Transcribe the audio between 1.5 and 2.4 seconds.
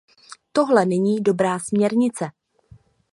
směrnice.